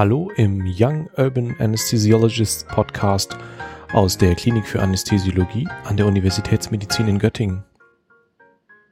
[0.00, 3.36] Hallo im Young Urban Anesthesiologist Podcast
[3.92, 7.64] aus der Klinik für Anästhesiologie an der Universitätsmedizin in Göttingen.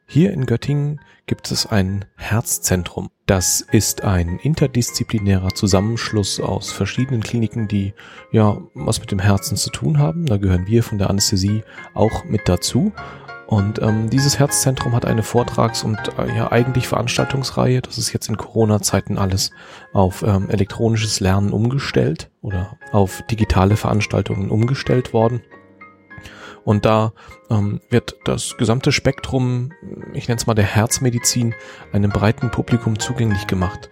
[0.06, 3.09] Hier in Göttingen gibt es ein Herzzentrum.
[3.24, 7.95] Das ist ein interdisziplinärer Zusammenschluss aus verschiedenen Kliniken, die
[8.30, 10.27] ja was mit dem Herzen zu tun haben.
[10.27, 11.62] Da gehören wir von der Anästhesie
[11.95, 12.92] auch mit dazu.
[13.48, 17.80] Und ähm, dieses Herzzentrum hat eine Vortrags- und äh, ja eigentlich Veranstaltungsreihe.
[17.80, 19.52] Das ist jetzt in Corona-Zeiten alles
[19.95, 25.41] auf ähm, elektronisches Lernen umgestellt oder auf digitale Veranstaltungen umgestellt worden.
[26.65, 27.15] Und da
[27.48, 29.73] ähm, wird das gesamte Spektrum,
[30.12, 31.55] ich nenne es mal der Herzmedizin,
[31.95, 33.89] einem breiten Publikum zugänglich gemacht.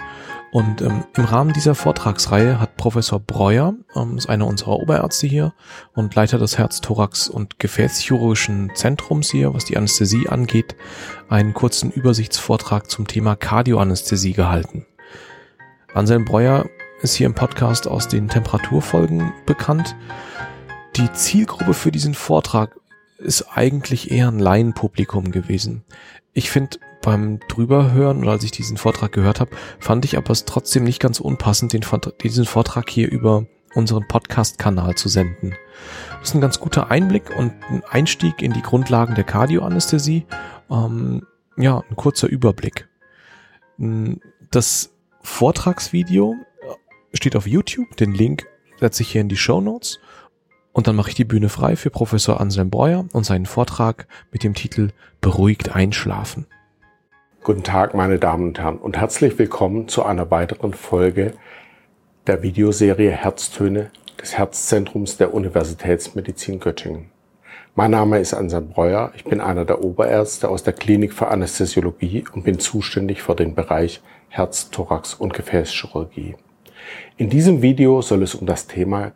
[0.53, 5.53] Und ähm, im Rahmen dieser Vortragsreihe hat Professor Breuer, ähm, ist einer unserer Oberärzte hier
[5.95, 10.77] und Leiter des Herz-Thorax- und Gefäßchirurgischen Zentrums hier, was die Anästhesie angeht,
[11.29, 14.87] einen kurzen Übersichtsvortrag zum Thema Kardioanästhesie gehalten.
[15.93, 16.67] Anselm Breuer
[17.03, 19.97] ist hier im Podcast aus den Temperaturfolgen bekannt.
[20.97, 22.77] Die Zielgruppe für diesen Vortrag
[23.19, 25.85] ist eigentlich eher ein Laienpublikum gewesen.
[26.33, 30.45] Ich finde, beim drüberhören oder als ich diesen Vortrag gehört habe, fand ich aber es
[30.45, 31.85] trotzdem nicht ganz unpassend, den,
[32.23, 35.55] diesen Vortrag hier über unseren Podcast-Kanal zu senden.
[36.21, 40.27] Das ist ein ganz guter Einblick und ein Einstieg in die Grundlagen der Kardioanästhesie.
[40.71, 42.89] Ähm, ja, ein kurzer Überblick.
[44.51, 44.91] Das
[45.23, 46.35] Vortragsvideo
[47.13, 47.97] steht auf YouTube.
[47.97, 48.47] Den Link
[48.81, 49.99] setze ich hier in die Show Notes.
[50.73, 54.43] Und dann mache ich die Bühne frei für Professor Anselm Breuer und seinen Vortrag mit
[54.43, 56.47] dem Titel Beruhigt einschlafen.
[57.47, 61.35] Guten Tag, meine Damen und Herren, und herzlich willkommen zu einer weiteren Folge
[62.27, 67.13] der Videoserie Herztöne des Herzzentrums der Universitätsmedizin Göttingen.
[67.77, 72.25] Mein Name ist Anselm Breuer, ich bin einer der Oberärzte aus der Klinik für Anästhesiologie
[72.33, 76.35] und bin zuständig für den Bereich Herz, Thorax und Gefäßchirurgie.
[77.17, 79.13] In diesem Video soll es um das Thema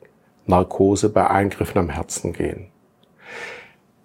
[0.46, 2.69] Narkose bei Eingriffen am Herzen gehen.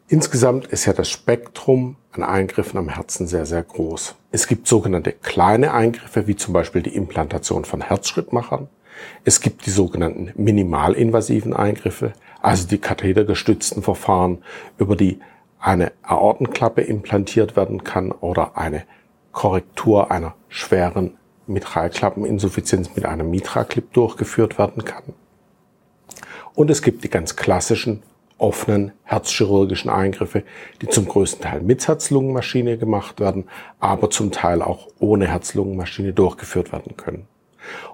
[0.07, 4.15] Insgesamt ist ja das Spektrum an Eingriffen am Herzen sehr, sehr groß.
[4.31, 8.69] Es gibt sogenannte kleine Eingriffe, wie zum Beispiel die Implantation von Herzschrittmachern.
[9.23, 14.43] Es gibt die sogenannten minimalinvasiven Eingriffe, also die kathetergestützten Verfahren,
[14.77, 15.19] über die
[15.59, 18.83] eine Aortenklappe implantiert werden kann oder eine
[19.31, 21.17] Korrektur einer schweren
[21.47, 25.03] Mitralklappeninsuffizienz mit einem Mitraclip durchgeführt werden kann.
[26.53, 28.03] Und es gibt die ganz klassischen
[28.37, 30.43] offenen herzchirurgischen Eingriffe,
[30.81, 33.45] die zum größten Teil mit Herz-Lungen-Maschine gemacht werden,
[33.79, 37.27] aber zum Teil auch ohne Herz-Lungen-Maschine durchgeführt werden können.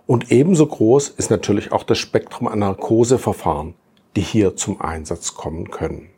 [0.07, 3.75] Und ebenso groß ist natürlich auch das Spektrum an Narkoseverfahren,
[4.15, 6.09] die hier zum Einsatz kommen können.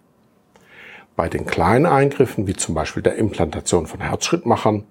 [1.15, 4.85] Bei den kleinen Eingriffen, wie zum Beispiel der Implantation von Herzschrittmachern,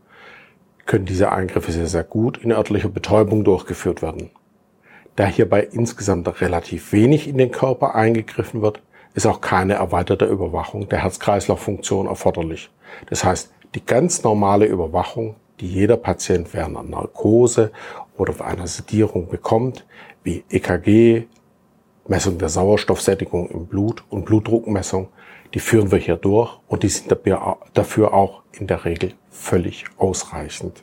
[0.86, 4.30] können diese Eingriffe sehr, sehr gut in örtlicher Betäubung durchgeführt werden.
[5.16, 8.82] Da hierbei insgesamt relativ wenig in den Körper eingegriffen wird,
[9.14, 12.70] ist auch keine erweiterte Überwachung der Herz-Kreislauf-Funktion erforderlich.
[13.10, 17.72] Das heißt, die ganz normale Überwachung, die jeder Patient während einer Narkose
[18.16, 19.86] oder bei einer Sedierung bekommt,
[20.22, 21.24] wie EKG,
[22.08, 25.08] Messung der Sauerstoffsättigung im Blut und Blutdruckmessung,
[25.54, 27.14] die führen wir hier durch und die sind
[27.74, 30.82] dafür auch in der Regel völlig ausreichend.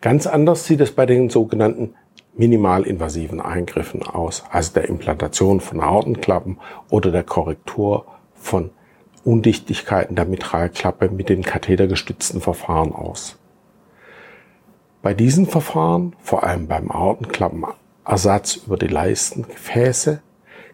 [0.00, 1.94] Ganz anders sieht es bei den sogenannten
[2.34, 6.58] minimalinvasiven Eingriffen aus, also der Implantation von Aortenklappen
[6.88, 8.70] oder der Korrektur von
[9.24, 13.38] Undichtigkeiten der Mitralklappe mit den kathetergestützten Verfahren aus.
[15.02, 20.22] Bei diesen Verfahren, vor allem beim Aortenklappenersatz über die Leistengefäße,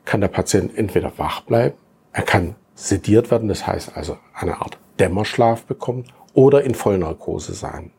[0.05, 1.77] kann der Patient entweder wach bleiben,
[2.13, 7.91] er kann sediert werden, das heißt also eine Art Dämmerschlaf bekommen oder in Vollnarkose sein.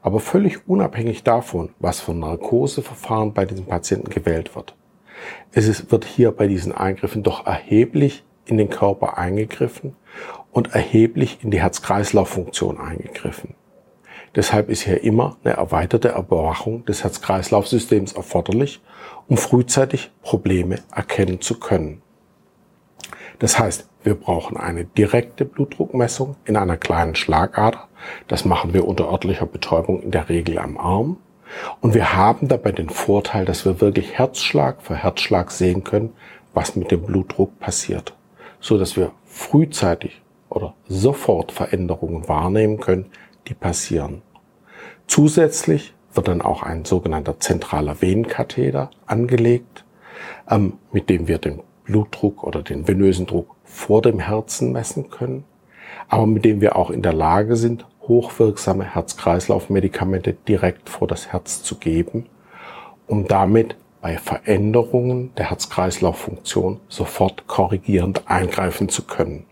[0.00, 4.74] Aber völlig unabhängig davon, was für Narkoseverfahren bei diesen Patienten gewählt wird.
[5.52, 9.96] Es wird hier bei diesen Eingriffen doch erheblich in den Körper eingegriffen
[10.50, 13.54] und erheblich in die Herz-Kreislauf-Funktion eingegriffen.
[14.34, 18.80] Deshalb ist hier immer eine erweiterte Überwachung des Herz-Kreislauf-Systems erforderlich,
[19.28, 22.02] um frühzeitig Probleme erkennen zu können.
[23.42, 27.88] Das heißt, wir brauchen eine direkte Blutdruckmessung in einer kleinen Schlagader.
[28.28, 31.16] Das machen wir unter örtlicher Betäubung in der Regel am Arm.
[31.80, 36.12] Und wir haben dabei den Vorteil, dass wir wirklich Herzschlag für Herzschlag sehen können,
[36.54, 38.14] was mit dem Blutdruck passiert,
[38.60, 43.06] so dass wir frühzeitig oder sofort Veränderungen wahrnehmen können,
[43.48, 44.22] die passieren.
[45.08, 49.84] Zusätzlich wird dann auch ein sogenannter zentraler Venenkatheter angelegt,
[50.48, 55.44] ähm, mit dem wir den Blutdruck oder den venösen Druck vor dem Herzen messen können,
[56.08, 61.62] aber mit dem wir auch in der Lage sind, hochwirksame Herz-Kreislauf-Medikamente direkt vor das Herz
[61.62, 62.26] zu geben
[63.12, 69.44] um damit bei Veränderungen der Herz-Kreislauf-Funktion sofort korrigierend eingreifen zu können.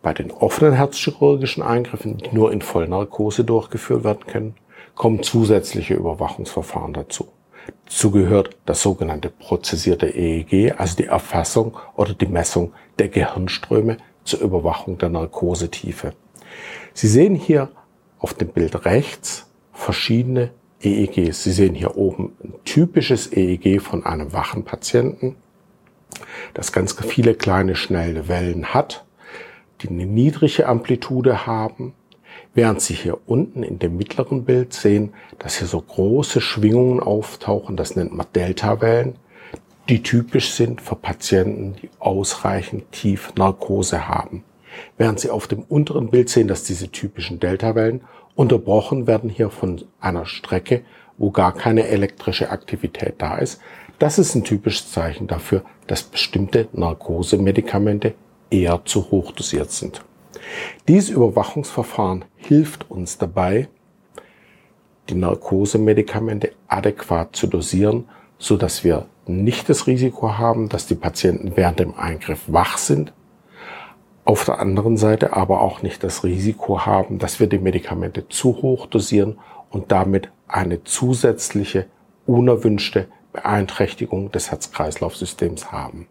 [0.00, 4.54] Bei den offenen herzchirurgischen Eingriffen, die nur in Vollnarkose durchgeführt werden können,
[4.94, 7.28] kommen zusätzliche Überwachungsverfahren dazu.
[7.86, 14.40] Dazu gehört das sogenannte prozessierte EEG, also die Erfassung oder die Messung der Gehirnströme zur
[14.40, 16.14] Überwachung der Narkosetiefe.
[16.94, 17.70] Sie sehen hier
[18.18, 20.50] auf dem Bild rechts verschiedene
[20.82, 21.44] EEGs.
[21.44, 25.36] Sie sehen hier oben ein typisches EEG von einem wachen Patienten,
[26.54, 29.04] das ganz viele kleine schnelle Wellen hat,
[29.80, 31.94] die eine niedrige Amplitude haben,
[32.54, 37.76] während Sie hier unten in dem mittleren Bild sehen, dass hier so große Schwingungen auftauchen,
[37.76, 39.16] das nennt man Delta-Wellen,
[39.88, 44.44] die typisch sind für Patienten, die ausreichend tief Narkose haben.
[44.96, 48.02] Während Sie auf dem unteren Bild sehen, dass diese typischen Delta-Wellen
[48.34, 50.82] unterbrochen werden hier von einer Strecke,
[51.18, 53.60] wo gar keine elektrische Aktivität da ist.
[53.98, 58.14] Das ist ein typisches Zeichen dafür, dass bestimmte Narkosemedikamente
[58.50, 60.04] eher zu hoch dosiert sind.
[60.88, 63.68] Dieses Überwachungsverfahren hilft uns dabei,
[65.08, 68.08] die Narkosemedikamente adäquat zu dosieren,
[68.38, 73.12] so dass wir nicht das Risiko haben, dass die Patienten während dem Eingriff wach sind,
[74.24, 78.62] auf der anderen Seite aber auch nicht das Risiko haben, dass wir die Medikamente zu
[78.62, 79.38] hoch dosieren
[79.70, 81.86] und damit eine zusätzliche
[82.26, 86.06] unerwünschte Beeinträchtigung des Herz-Kreislauf-Systems haben.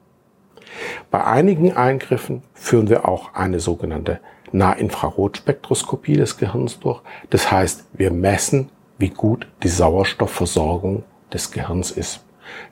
[1.09, 4.19] Bei einigen Eingriffen führen wir auch eine sogenannte
[4.51, 7.01] Nahinfrarotspektroskopie des Gehirns durch.
[7.29, 11.03] Das heißt, wir messen, wie gut die Sauerstoffversorgung
[11.33, 12.23] des Gehirns ist.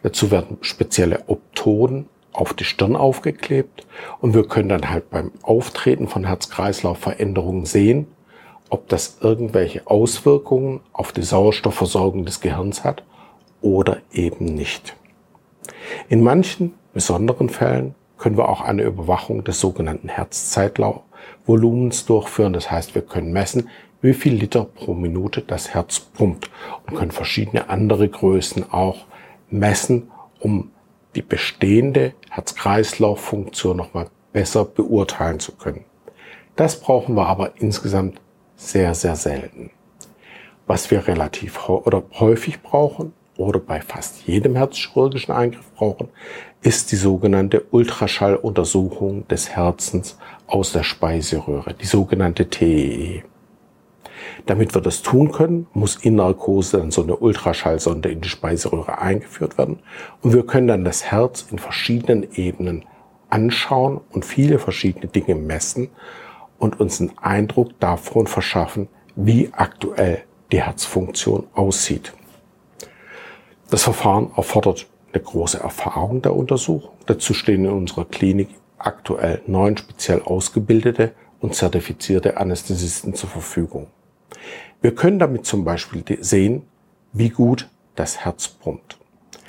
[0.04, 3.88] Dazu werden spezielle Optoden auf die Stirn aufgeklebt
[4.20, 8.08] und wir können dann halt beim Auftreten von Herz-Kreislauf-Veränderungen sehen,
[8.70, 13.04] ob das irgendwelche Auswirkungen auf die Sauerstoffversorgung des Gehirns hat
[13.62, 14.96] oder eben nicht.
[16.08, 22.54] In manchen besonderen Fällen können wir auch eine Überwachung des sogenannten Herzzeitlaufvolumens durchführen.
[22.54, 23.70] Das heißt, wir können messen,
[24.02, 26.50] wie viel Liter pro Minute das Herz pumpt
[26.88, 29.06] und können verschiedene andere Größen auch
[29.50, 30.72] messen, um
[31.16, 35.86] die bestehende Herz-Kreislauf-Funktion nochmal besser beurteilen zu können.
[36.56, 38.22] Das brauchen wir aber insgesamt
[38.56, 39.72] sehr, sehr selten.
[40.68, 46.10] Was wir relativ oder häufig brauchen oder bei fast jedem herzchirurgischen Eingriff brauchen,
[46.62, 53.24] ist die sogenannte Ultraschalluntersuchung des Herzens aus der Speiseröhre, die sogenannte TEE.
[54.46, 59.00] Damit wir das tun können, muss in Narkose dann so eine Ultraschallsonde in die Speiseröhre
[59.00, 59.80] eingeführt werden
[60.22, 62.84] und wir können dann das Herz in verschiedenen Ebenen
[63.30, 65.90] anschauen und viele verschiedene Dinge messen
[66.58, 72.12] und uns einen Eindruck davon verschaffen, wie aktuell die Herzfunktion aussieht.
[73.70, 76.92] Das Verfahren erfordert eine große Erfahrung der Untersuchung.
[77.06, 78.50] Dazu stehen in unserer Klinik
[78.80, 83.88] aktuell neun speziell ausgebildete und zertifizierte Anästhesisten zur Verfügung.
[84.82, 86.64] Wir können damit zum Beispiel sehen,
[87.14, 88.98] wie gut das Herz pumpt.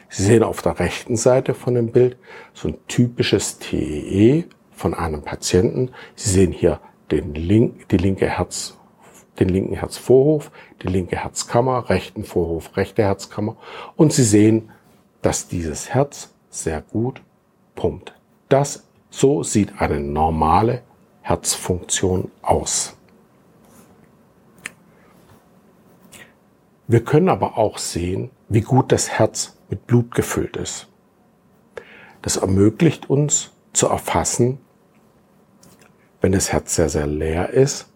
[0.08, 2.16] Sie sehen auf der rechten Seite von dem Bild
[2.52, 5.92] so ein typisches TEE von einem Patienten.
[6.16, 8.76] Sie sehen hier den link, die linke Herz,
[9.40, 10.50] den linken Herzvorhof,
[10.82, 13.56] die linke Herzkammer, rechten Vorhof, rechte Herzkammer.
[13.96, 14.70] Und Sie sehen,
[15.22, 17.22] dass dieses Herz sehr gut
[17.74, 18.14] pumpt.
[18.48, 20.82] Das, so sieht eine normale
[21.22, 22.96] Herzfunktion aus.
[26.86, 30.88] Wir können aber auch sehen, wie gut das Herz mit Blut gefüllt ist.
[32.22, 34.58] Das ermöglicht uns zu erfassen,
[36.20, 37.90] wenn das Herz sehr, sehr leer ist,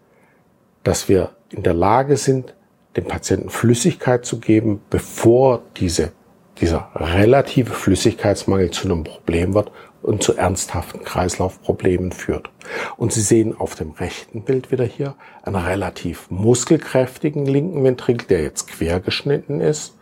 [0.83, 2.55] dass wir in der Lage sind,
[2.95, 6.11] dem Patienten Flüssigkeit zu geben, bevor diese,
[6.59, 9.71] dieser relative Flüssigkeitsmangel zu einem Problem wird
[10.01, 12.49] und zu ernsthaften Kreislaufproblemen führt.
[12.95, 18.43] Und Sie sehen auf dem rechten Bild wieder hier einen relativ muskelkräftigen linken Ventrikel, der
[18.43, 19.97] jetzt quergeschnitten ist,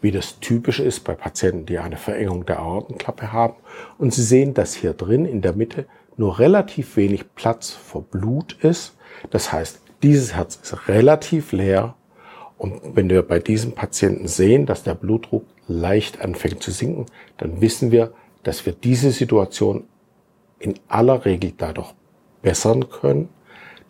[0.00, 3.54] wie das typisch ist bei Patienten, die eine Verengung der Aortenklappe haben.
[3.98, 5.86] Und Sie sehen, dass hier drin in der Mitte
[6.16, 8.96] nur relativ wenig Platz für Blut ist.
[9.30, 11.94] Das heißt, dieses Herz ist relativ leer.
[12.56, 17.60] Und wenn wir bei diesem Patienten sehen, dass der Blutdruck leicht anfängt zu sinken, dann
[17.60, 18.12] wissen wir,
[18.42, 19.84] dass wir diese Situation
[20.58, 21.94] in aller Regel dadurch
[22.42, 23.28] bessern können,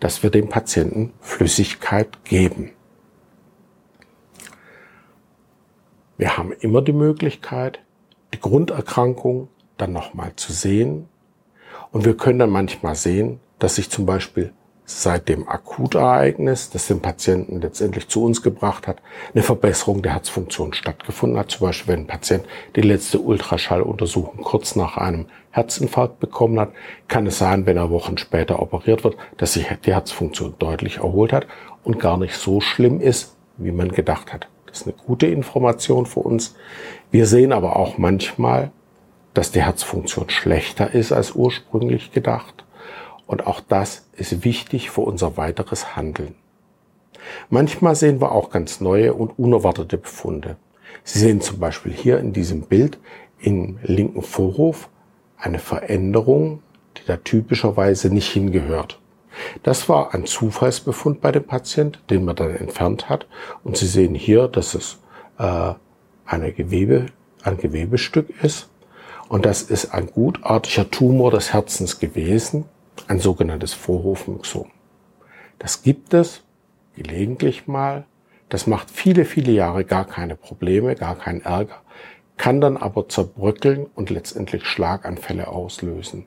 [0.00, 2.73] dass wir dem Patienten Flüssigkeit geben.
[6.17, 7.81] Wir haben immer die Möglichkeit,
[8.35, 11.09] die Grunderkrankung dann nochmal zu sehen.
[11.93, 14.53] Und wir können dann manchmal sehen, dass sich zum Beispiel
[14.90, 19.02] seit dem Akutereignis, das den Patienten letztendlich zu uns gebracht hat,
[19.35, 21.50] eine Verbesserung der Herzfunktion stattgefunden hat.
[21.50, 26.73] Zum Beispiel, wenn ein Patient die letzte Ultraschalluntersuchung kurz nach einem Herzinfarkt bekommen hat,
[27.07, 31.35] kann es sein, wenn er Wochen später operiert wird, dass sich die Herzfunktion deutlich erholt
[31.35, 31.47] hat
[31.85, 34.49] und gar nicht so schlimm ist, wie man gedacht hat.
[34.66, 36.57] Das ist eine gute Information für uns.
[37.11, 38.71] Wir sehen aber auch manchmal,
[39.35, 42.64] dass die Herzfunktion schlechter ist als ursprünglich gedacht.
[43.28, 46.35] Und auch das ist wichtig für unser weiteres Handeln.
[47.50, 50.56] Manchmal sehen wir auch ganz neue und unerwartete Befunde.
[51.04, 52.99] Sie sehen zum Beispiel hier in diesem Bild
[53.38, 54.88] im linken Vorhof
[55.37, 56.62] eine Veränderung,
[56.97, 58.99] die da typischerweise nicht hingehört.
[59.62, 63.26] Das war ein Zufallsbefund bei dem Patient, den man dann entfernt hat.
[63.62, 64.99] Und Sie sehen hier, dass es
[65.38, 65.75] äh,
[66.25, 67.06] eine Gewebe,
[67.42, 68.70] ein Gewebestück ist.
[69.28, 72.64] Und das ist ein gutartiger Tumor des Herzens gewesen,
[73.09, 74.71] ein sogenanntes Vorhofmyxom.
[75.59, 76.43] Das gibt es
[76.95, 78.05] gelegentlich mal.
[78.49, 81.83] Das macht viele, viele Jahre gar keine Probleme, gar keinen Ärger,
[82.37, 86.25] kann dann aber zerbröckeln und letztendlich Schlaganfälle auslösen.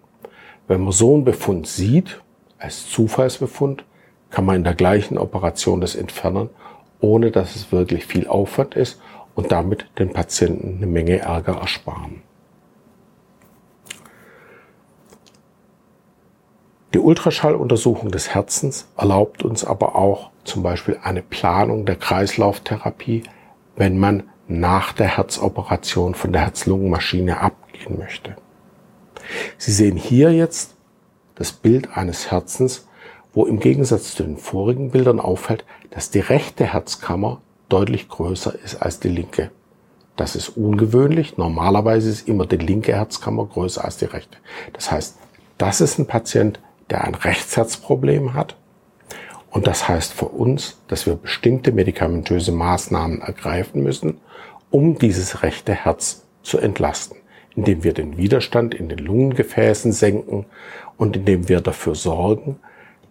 [0.68, 2.22] Wenn man so einen Befund sieht,
[2.60, 3.84] als Zufallsbefund,
[4.30, 6.50] kann man in der gleichen Operation das entfernen,
[7.00, 9.01] ohne dass es wirklich viel Aufwand ist
[9.36, 12.22] und damit den Patienten eine Menge Ärger ersparen.
[16.93, 23.24] Die Ultraschalluntersuchung des Herzens erlaubt uns aber auch zum Beispiel eine Planung der Kreislauftherapie,
[23.77, 28.36] wenn man nach der Herzoperation von der Herz-Lungen-Maschine abgehen möchte.
[29.57, 30.75] Sie sehen hier jetzt
[31.36, 32.88] das Bild eines Herzens,
[33.33, 38.81] wo im Gegensatz zu den vorigen Bildern auffällt, dass die rechte Herzkammer deutlich größer ist
[38.81, 39.51] als die linke.
[40.17, 41.38] Das ist ungewöhnlich.
[41.38, 44.38] Normalerweise ist immer die linke Herzkammer größer als die rechte.
[44.74, 45.17] Das heißt,
[45.57, 46.60] das ist ein Patient,
[46.91, 48.55] der ein Rechtsherzproblem hat.
[49.50, 54.19] Und das heißt für uns, dass wir bestimmte medikamentöse Maßnahmen ergreifen müssen,
[54.69, 57.17] um dieses rechte Herz zu entlasten,
[57.55, 60.45] indem wir den Widerstand in den Lungengefäßen senken
[60.98, 62.60] und indem wir dafür sorgen,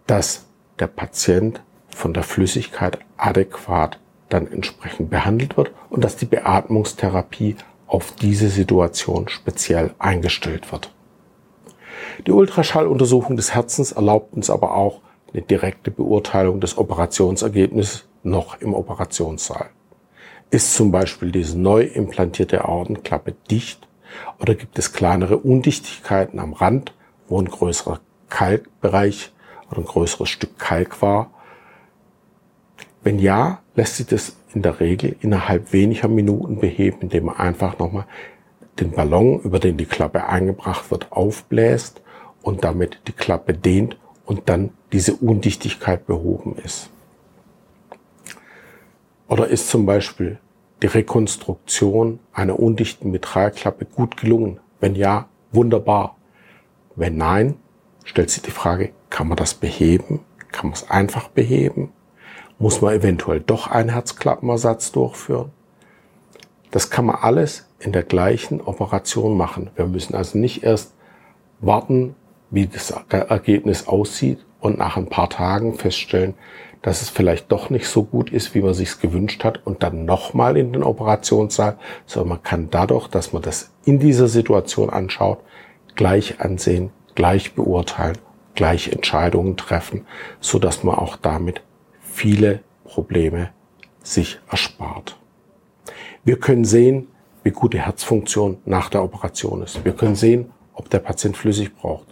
[0.06, 0.46] dass
[0.78, 3.98] der Patient von der Flüssigkeit adäquat
[4.30, 7.56] dann entsprechend behandelt wird und dass die Beatmungstherapie
[7.86, 10.90] auf diese Situation speziell eingestellt wird.
[12.26, 15.00] Die Ultraschalluntersuchung des Herzens erlaubt uns aber auch
[15.32, 19.70] eine direkte Beurteilung des Operationsergebnisses noch im Operationssaal.
[20.50, 23.86] Ist zum Beispiel diese neu implantierte Aortenklappe dicht
[24.40, 26.92] oder gibt es kleinere Undichtigkeiten am Rand,
[27.28, 29.32] wo ein größerer Kalkbereich
[29.70, 31.30] oder ein größeres Stück Kalk war?
[33.02, 37.78] Wenn ja, lässt sich das in der Regel innerhalb weniger Minuten beheben, indem man einfach
[37.78, 38.06] nochmal
[38.80, 42.00] den Ballon, über den die Klappe eingebracht wird, aufbläst
[42.42, 46.90] und damit die Klappe dehnt und dann diese Undichtigkeit behoben ist.
[49.28, 50.38] Oder ist zum Beispiel
[50.82, 54.58] die Rekonstruktion einer undichten Mitralklappe gut gelungen?
[54.80, 56.16] Wenn ja, wunderbar.
[56.96, 57.56] Wenn nein,
[58.04, 60.20] stellt sich die Frage, kann man das beheben?
[60.50, 61.92] Kann man es einfach beheben?
[62.58, 65.52] Muss man eventuell doch einen Herzklappenersatz durchführen?
[66.70, 69.70] Das kann man alles in der gleichen Operation machen.
[69.74, 70.94] Wir müssen also nicht erst
[71.60, 72.14] warten,
[72.50, 76.34] wie das Ergebnis aussieht und nach ein paar Tagen feststellen,
[76.82, 80.04] dass es vielleicht doch nicht so gut ist, wie man sich gewünscht hat und dann
[80.04, 85.40] nochmal in den Operationssaal, sondern man kann dadurch, dass man das in dieser Situation anschaut,
[85.94, 88.18] gleich ansehen, gleich beurteilen,
[88.54, 90.06] gleich Entscheidungen treffen,
[90.40, 91.62] so dass man auch damit
[92.00, 93.50] viele Probleme
[94.02, 95.19] sich erspart.
[96.24, 97.08] Wir können sehen,
[97.42, 99.84] wie gut die Herzfunktion nach der Operation ist.
[99.84, 102.06] Wir können sehen, ob der Patient flüssig braucht,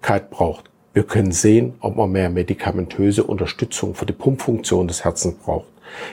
[0.00, 0.70] Kalt braucht.
[0.92, 5.68] Wir können sehen, ob man mehr medikamentöse Unterstützung für die Pumpfunktion des Herzens braucht.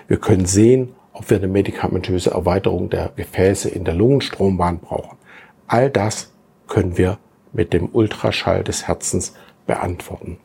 [0.08, 5.18] Wir können sehen, ob wir eine medikamentöse Erweiterung der Gefäße in der Lungenstrombahn brauchen.
[5.68, 6.32] All das
[6.68, 7.18] können wir
[7.54, 9.34] mit dem Ultraschall des Herzens
[9.66, 10.38] beantworten.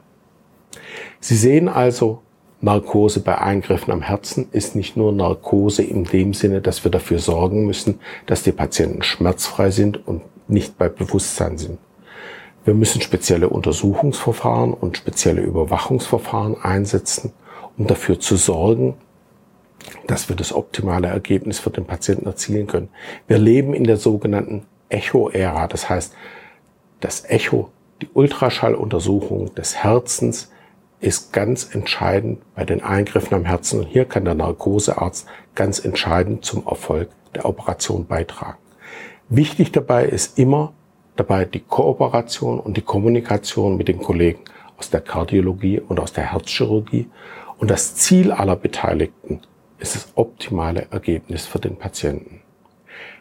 [1.20, 2.22] Sie sehen also,
[2.62, 7.18] Narkose bei Eingriffen am Herzen ist nicht nur Narkose in dem Sinne, dass wir dafür
[7.18, 11.78] sorgen müssen, dass die Patienten schmerzfrei sind und nicht bei Bewusstsein sind.
[12.64, 17.32] Wir müssen spezielle Untersuchungsverfahren und spezielle Überwachungsverfahren einsetzen,
[17.76, 18.94] um dafür zu sorgen,
[20.06, 22.90] dass wir das optimale Ergebnis für den Patienten erzielen können.
[23.26, 25.66] Wir leben in der sogenannten Echo-Ära.
[25.66, 26.14] Das heißt,
[27.00, 30.52] das Echo, die Ultraschalluntersuchung des Herzens
[31.02, 33.80] ist ganz entscheidend bei den Eingriffen am Herzen.
[33.80, 38.58] Und hier kann der Narkosearzt ganz entscheidend zum Erfolg der Operation beitragen.
[39.28, 40.72] Wichtig dabei ist immer
[41.16, 44.40] dabei die Kooperation und die Kommunikation mit den Kollegen
[44.78, 47.08] aus der Kardiologie und aus der Herzchirurgie
[47.58, 49.40] und das Ziel aller Beteiligten
[49.78, 52.40] ist das optimale Ergebnis für den Patienten.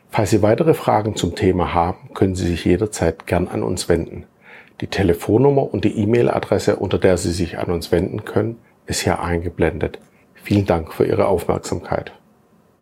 [0.09, 4.25] Falls Sie weitere Fragen zum Thema haben, können Sie sich jederzeit gern an uns wenden.
[4.79, 9.21] Die Telefonnummer und die E-Mail-Adresse, unter der Sie sich an uns wenden können, ist hier
[9.21, 9.99] eingeblendet.
[10.33, 12.13] Vielen Dank für Ihre Aufmerksamkeit.